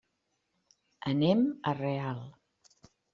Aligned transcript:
Anem 1.11 1.43
a 1.73 1.73
Real. 1.83 2.25